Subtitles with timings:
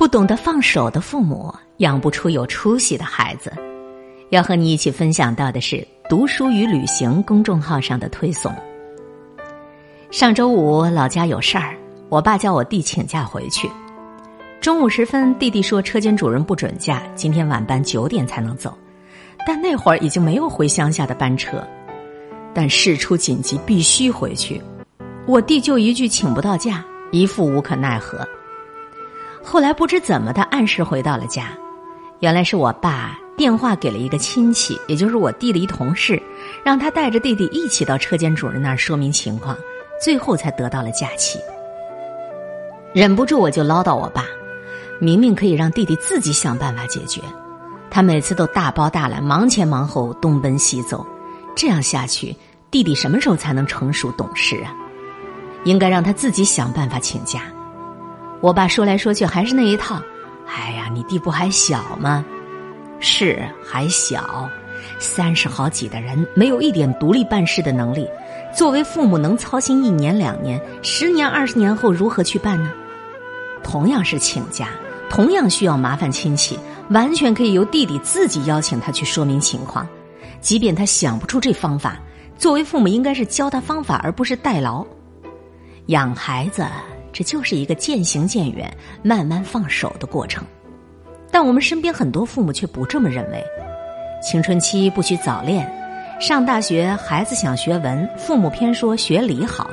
[0.00, 3.52] 不懂得放手的父母，养不出有出息的孩子。
[4.30, 8.50] 要和你一起分享到的是“读书与旅行”公众号上的推送。
[10.10, 11.76] 上周五老家有事儿，
[12.08, 13.70] 我爸叫我弟请假回去。
[14.58, 18.74] 中午时分，弟弟说车间主任不准假，今天晚班九点才能走。
[19.46, 21.62] 但那会儿已经没有回乡下的班车，
[22.54, 24.62] 但事出紧急必须回去。
[25.26, 26.82] 我弟就一句请不到假，
[27.12, 28.26] 一副无可奈何。
[29.42, 31.48] 后来不知怎么的，按时回到了家。
[32.20, 36.22] 原来是我爸电话给了一个亲戚，也就是我弟的一同事，
[36.62, 39.56] 让他带着弟弟一起到车间主任那儿说明情况，
[40.02, 41.38] 最后才得到了假期。
[42.92, 44.26] 忍不住我就唠叨我爸，
[44.98, 47.22] 明明可以让弟弟自己想办法解决，
[47.90, 51.06] 他每次都大包大揽，忙前忙后，东奔西走，
[51.56, 52.36] 这样下去，
[52.70, 54.74] 弟弟什么时候才能成熟懂事啊？
[55.64, 57.42] 应该让他自己想办法请假。
[58.40, 60.00] 我爸说来说去还是那一套，
[60.46, 62.24] 哎呀，你弟不还小吗？
[62.98, 64.48] 是还小，
[64.98, 68.08] 三十好几的人，没有一点独立办事的能力。
[68.54, 72.70] 作为父母，能操心一年两年、十年、二十年后如何去办呢？
[73.62, 74.68] 同样是请假，
[75.10, 79.86] 同样需要麻烦亲戚，完全可以由弟弟自己邀请他去说明情况。
[80.40, 82.00] 即便他想不出这方法，
[82.38, 84.84] 作为父母应该是教他方法，而不是代劳。
[85.86, 86.64] 养孩子。
[87.12, 88.72] 这就是一个渐行渐远、
[89.02, 90.44] 慢慢放手的过程，
[91.30, 93.44] 但我们身边很多父母却不这么认为。
[94.22, 95.70] 青春期不许早恋，
[96.20, 99.66] 上大学孩子想学文，父母偏说学理好；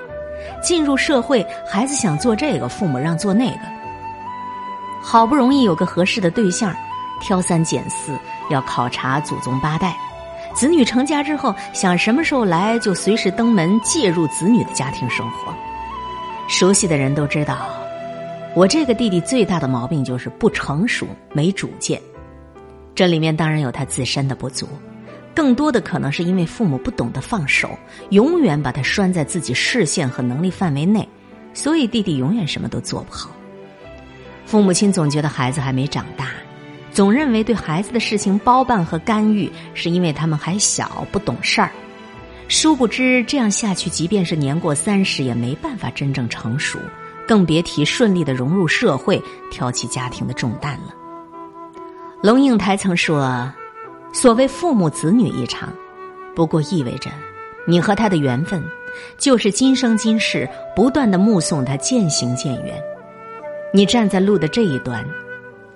[0.61, 3.59] 进入社会，孩子想做这个，父母让做那个。
[5.01, 6.73] 好不容易有个合适的对象，
[7.21, 8.17] 挑三拣四，
[8.49, 9.91] 要考察祖宗八代；
[10.55, 15.53] 子女成家之后，想什么时候来就随时登门介入子女的家庭生活。
[16.47, 17.67] 熟悉的人都知道，
[18.55, 22.01] 我这个弟弟最大的毛病就是不成熟、没主见。
[22.95, 24.67] 这里面当然有他自身的不足，
[25.35, 27.77] 更多的可能是因为父母不懂得放手，
[28.11, 31.07] 永远把他拴在自己视线和能力范围内，
[31.53, 33.29] 所以弟弟永远什么都做不好。
[34.45, 36.29] 父母亲总觉得孩子还没长大，
[36.91, 41.69] 总认为对孩子的事情包办和干预，是因为他们还小不懂事儿。
[42.49, 46.79] 殊不知，这样下去，即便是年过三十，也没办法真正成熟，
[47.27, 49.21] 更别提顺利的融入社会，
[49.51, 50.95] 挑起家庭的重担了。
[52.23, 53.51] 龙应台曾说
[54.13, 55.73] ：“所谓父母子女一场，
[56.33, 57.11] 不过意味着
[57.67, 58.63] 你和他的缘分，
[59.17, 62.81] 就是今生今世不断的目送他渐行渐远。
[63.73, 65.05] 你站在路的这一端，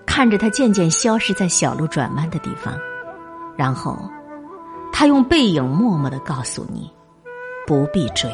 [0.06, 2.74] 看着他渐渐消失在小路转弯的地方，
[3.58, 4.00] 然后。”
[4.91, 6.91] 他用背影默默的告诉你，
[7.66, 8.29] 不必追。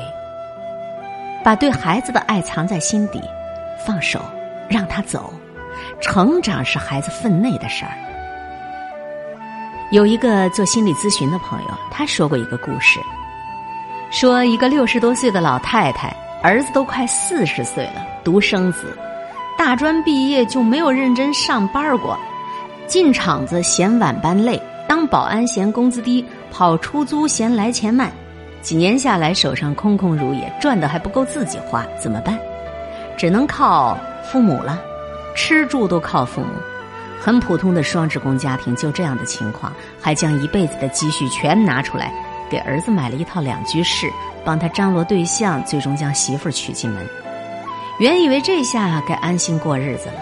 [1.44, 3.22] 把对孩子的爱藏在心底，
[3.85, 4.19] 放手，
[4.67, 5.31] 让他走。
[6.01, 7.91] 成长是孩子分内的事儿。
[9.91, 13.00] 有一个做心理咨询的朋友，他说过一个故事，
[14.12, 16.13] 说一个六十多岁的老太太，
[16.44, 18.97] 儿子都快四十岁了，独生子，
[19.57, 22.17] 大专毕业就没有认真上班过，
[22.88, 24.62] 进厂子嫌晚班累。
[24.88, 26.25] 当保安嫌工资低，
[26.57, 28.12] 跑出租嫌来钱慢，
[28.63, 32.35] 几年下来手上空空如也，赚的还不够自己花，怎么办？
[33.16, 34.81] 只能靠父母了，
[35.35, 36.47] 吃住都靠父母。
[37.22, 42.12] 很普通的双职工家庭就这样的情况，还将一辈子的积蓄全拿出来
[42.50, 44.12] 给儿子买了一套两居室，
[44.44, 47.06] 帮他张罗对象，最终将媳妇儿娶进门。
[48.00, 50.16] 原以为这下该安心过日子了，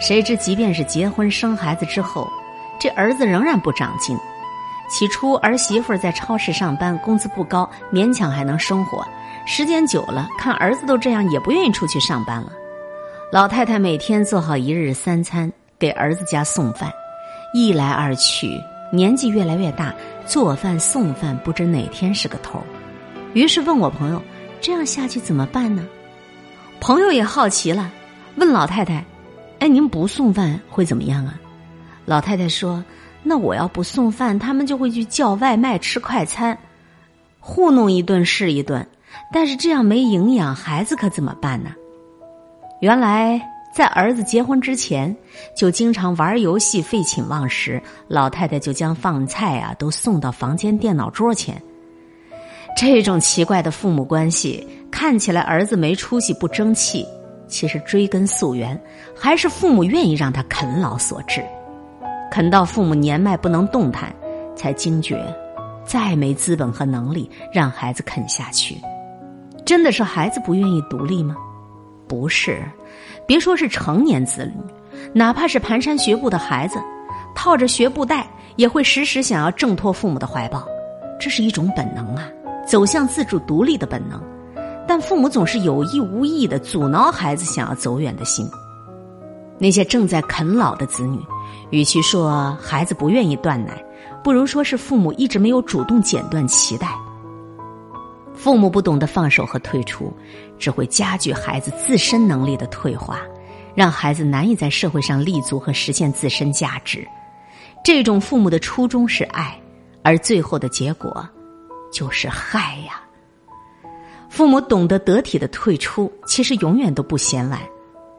[0.00, 2.26] 谁知即便是结婚生孩子之后。
[2.80, 4.18] 这儿子仍然不长进。
[4.88, 9.06] 起初儿媳妇在超市上班，工资不高，勉强还能生活。
[9.46, 12.52] 时间久了，看儿子都这样，也不愿意出去上班了。
[13.32, 16.92] 老太太每天做好一日三餐，给儿子家送饭。
[17.52, 18.60] 一来二去，
[18.92, 19.92] 年纪越来越大，
[20.26, 22.62] 做饭送饭不知哪天是个头。
[23.32, 24.22] 于是问我朋友
[24.60, 25.84] ：“这样下去怎么办呢？”
[26.80, 27.90] 朋友也好奇了，
[28.36, 29.04] 问老太太
[29.58, 31.34] ：“哎，您不送饭会怎么样啊？”
[32.06, 32.84] 老太太说
[33.26, 36.56] ：“那我要不送饭，他们就会去叫外卖吃快餐，
[37.40, 38.86] 糊弄一顿是一顿。
[39.32, 41.70] 但是这样没营养，孩子可怎么办呢？”
[42.80, 43.40] 原来
[43.74, 45.16] 在儿子结婚之前，
[45.56, 51.60] 就经常玩游戏废寝忘食，老太太就将饭菜啊都送到房间电脑桌前。
[52.76, 57.06] 这种奇怪的父母关系，看起来儿子没出息不争气，
[57.48, 58.78] 其实追根溯源，
[59.16, 61.42] 还是父母愿意让他啃老所致。
[62.34, 64.12] 啃到父母年迈不能动弹，
[64.56, 65.24] 才惊觉，
[65.84, 68.76] 再没资本和能力让孩子啃下去。
[69.64, 71.36] 真的是孩子不愿意独立吗？
[72.08, 72.60] 不是，
[73.24, 74.60] 别说是成年子女，
[75.12, 76.76] 哪怕是蹒跚学步的孩子，
[77.36, 80.66] 套着学步带，也会时时想要挣脱父母的怀抱。
[81.20, 82.28] 这是一种本能啊，
[82.66, 84.20] 走向自主独立的本能。
[84.88, 88.44] 但父母总是有意无意的阻挠孩子想要走远的心。
[89.56, 91.20] 那些正在啃老的子女，
[91.70, 93.82] 与其说孩子不愿意断奶，
[94.22, 96.88] 不如说是父母一直没有主动剪断脐带。
[98.34, 100.12] 父母不懂得放手和退出，
[100.58, 103.20] 只会加剧孩子自身能力的退化，
[103.74, 107.06] 让孩子难以在社会上立足和实现自身价值。
[107.84, 109.56] 这种父母的初衷是爱，
[110.02, 111.26] 而最后的结果
[111.92, 113.00] 就是害呀。
[114.28, 117.60] 父母懂得得体的退出，其实永远都不嫌晚。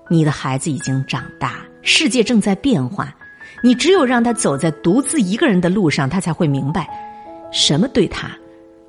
[0.10, 3.16] 你的孩子已经长大，世界正在变化，
[3.64, 6.90] 你只有让他走在独自一个人的路上，他才会明白，
[7.52, 8.28] 什么对他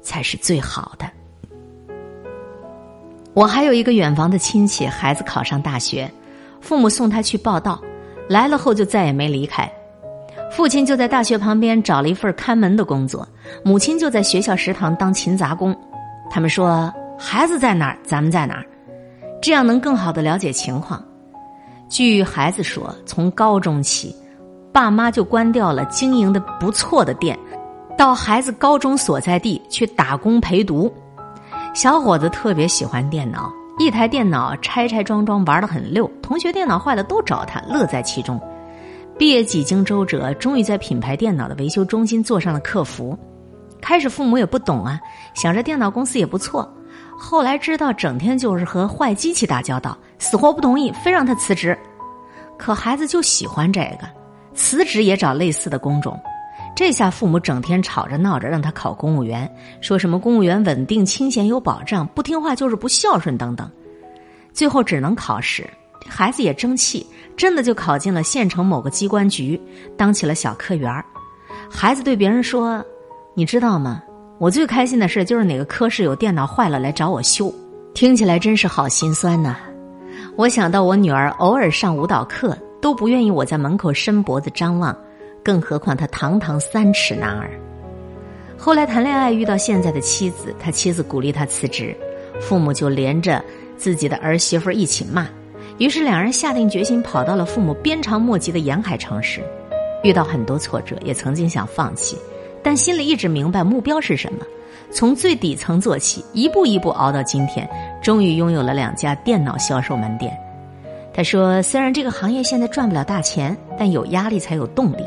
[0.02, 1.06] 才是最好的。
[3.34, 6.10] 我还有一个远房的亲戚，孩子考上大学，
[6.60, 7.80] 父母送他去报道，
[8.28, 9.70] 来了后就再也没离开。
[10.50, 13.28] 父亲就在大学旁边找了一份看门的工作，
[13.62, 15.76] 母亲就在学校食堂当勤杂工。
[16.28, 16.92] 他们说。
[17.18, 18.66] 孩子在哪儿，咱们在哪儿，
[19.40, 21.02] 这样能更好的了解情况。
[21.88, 24.14] 据孩子说，从高中起，
[24.72, 27.38] 爸妈就关掉了经营的不错的店，
[27.96, 30.92] 到孩子高中所在地去打工陪读。
[31.74, 38.40] 小伙子特别喜欢电脑，一台电脑拆拆装装玩的很溜，同学电脑坏了都找他，乐在其中。
[39.16, 43.16] 毕业几经周折，终于在品牌电脑的维修中心做上了客服。
[43.80, 44.98] 开始父母也不懂啊，
[45.34, 46.68] 想着电脑公司也不错。
[47.16, 51.76] 后来知道整天就是和坏机器打交道，死活不同意，非让他辞职。
[52.58, 54.08] 可孩子就喜欢这个，
[54.54, 56.18] 辞职也找类似的工种。
[56.74, 63.70] 这下父母整天吵着闹着让他考公务员，说什么公务员稳定、清闲、有保障，不听话就是不孝顺等等。
[64.52, 65.68] 最后只能考试，
[66.06, 69.60] 孩子也争气，真的就考进了县城某个机关局，
[69.96, 71.04] 当起了小科员
[71.70, 72.84] 孩子对别人说
[73.34, 74.02] ：“你知道吗？”
[74.38, 77.52] 我最开心的事就是哪个科室有电脑坏了来找我修，
[77.94, 79.56] 听起来真是好心酸呐！
[80.36, 84.94] 我想到我女儿偶尔上舞蹈课都不愿意我在门口伸脖子张望，
[85.42, 87.50] 更何况他堂堂三尺男儿。
[88.54, 91.96] 后来谈恋爱遇到现在的妻子，他妻子鼓励他辞职，
[92.38, 93.42] 父母就连着
[93.78, 95.26] 自己的儿媳妇一起骂，
[95.78, 99.40] 于是两人下定决心跑到了父母鞭长莫及的沿海城市，
[100.02, 102.18] 遇到很多挫折，也曾经想放弃。
[102.62, 104.40] 但心里一直明白目标是什么，
[104.90, 107.68] 从最底层做起，一步一步熬到今天，
[108.02, 110.36] 终于拥有了两家电脑销售门店。
[111.12, 115.04] 他说：“虽然这个行业现在赚不了大钱，但有压力才有动力，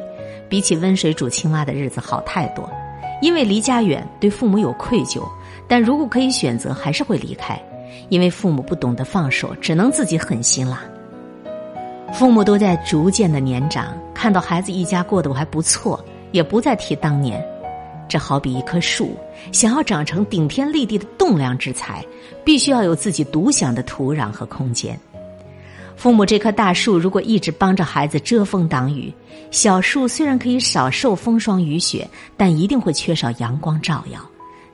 [0.47, 2.69] 比起温水煮青蛙的日子好太多。
[3.21, 5.21] 因为离家远，对父母有愧疚，
[5.67, 7.59] 但如果可以选择，还是会离开，
[8.09, 10.81] 因为父母不懂得放手，只能自己狠心了。
[12.13, 15.99] 父母都在逐渐的年长，看到孩子一家过得还不错。”
[16.31, 17.43] 也不再提当年，
[18.09, 19.15] 这好比一棵树，
[19.51, 22.03] 想要长成顶天立地的栋梁之才，
[22.43, 24.99] 必须要有自己独享的土壤和空间。
[25.95, 29.13] 父母这棵大树，如果一直帮着孩子遮风挡雨，
[29.51, 34.19] 小树虽然可以少受风霜雨雪，但一定会缺少阳光照耀。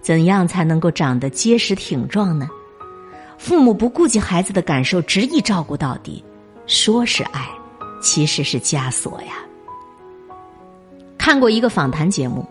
[0.02, 2.48] 怎样才能够长得结实挺壮呢？
[3.40, 6.24] 父母不顾及孩子的感受，执意照顾到底，
[6.68, 7.50] 说是爱，
[8.00, 9.34] 其实是枷锁呀。
[11.18, 12.48] 看过一个访谈节目，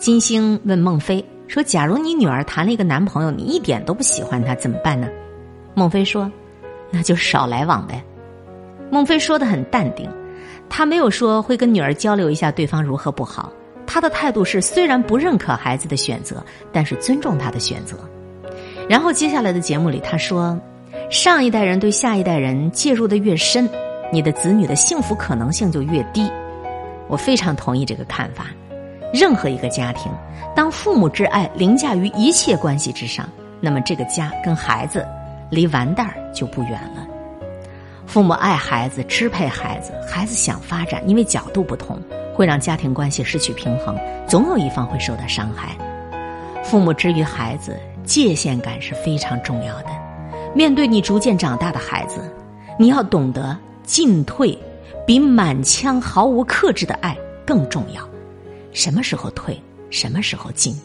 [0.00, 5.06] 金星问孟非说：“假如你女儿谈了一个男朋友，你一点都不喜欢他，怎么办呢？”
[5.76, 6.32] 孟非说
[6.90, 8.02] ：“那就少来往呗。”
[8.90, 10.08] 孟非说的很淡定，
[10.70, 13.52] 他没有说会跟女儿交流一下对方如何不好。
[13.86, 16.42] 他的态度是虽然不认可孩子的选择，
[16.72, 17.98] 但是尊重他的选择。
[18.88, 20.58] 然后接下来的节目里，他说
[21.12, 23.68] ：“上一代人对下一代人介入的越深，
[24.10, 26.26] 你的子女的幸福可能性就越低。”
[27.06, 28.46] 我非常同意这个看法。
[29.12, 30.10] 任何一个家庭，
[30.54, 33.28] 当父母之爱凌驾于一切关系之上，
[33.60, 35.06] 那么这个家跟孩子
[35.50, 37.06] 离完蛋儿就不远了。
[38.06, 42.00] 父母爱孩子，支配孩子，孩子想发展，因为角度不同，
[42.34, 43.96] 会让家庭关系失去平衡，
[44.28, 45.76] 总有一方会受到伤害。
[46.62, 49.88] 父母之于孩子，界限感是非常重要的。
[50.54, 52.20] 面对你逐渐长大的孩子，
[52.78, 54.56] 你要懂得进退。
[55.06, 58.09] 比满腔毫无克制的爱更重要。
[58.72, 59.60] 什么时候退，
[59.90, 60.78] 什么时候进。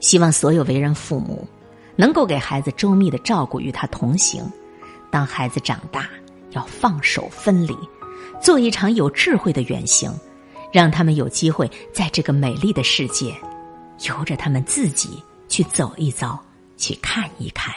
[0.00, 1.46] 希望所有为人父母
[1.96, 4.44] 能够给孩子周密的照顾，与他同行。
[5.10, 6.08] 当孩子长大，
[6.50, 7.76] 要放手分离，
[8.40, 10.12] 做一场有智慧的远行，
[10.72, 13.34] 让他们有机会在这个美丽的世界，
[14.08, 16.42] 由着他们自己去走一遭，
[16.76, 17.74] 去看一看。